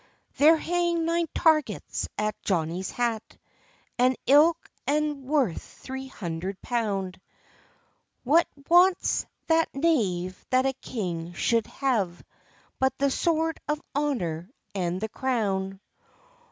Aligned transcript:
There 0.37 0.57
hang 0.57 1.05
nine 1.05 1.27
targats 1.35 2.07
{90a} 2.17 2.25
at 2.25 2.41
Johnnie's 2.41 2.89
hat, 2.89 3.37
An 3.99 4.15
ilk 4.25 4.67
ane 4.87 5.27
worth 5.27 5.61
three 5.61 6.07
hundred 6.07 6.59
pound: 6.59 7.21
"What 8.23 8.47
wants 8.67 9.27
that 9.45 9.69
knave 9.75 10.43
that 10.49 10.65
a 10.65 10.73
king 10.73 11.33
shou'd 11.33 11.67
have, 11.67 12.23
But 12.79 12.97
the 12.97 13.11
sword 13.11 13.59
of 13.67 13.79
honour 13.95 14.49
and 14.73 14.99
the 14.99 15.09
crown? 15.09 15.79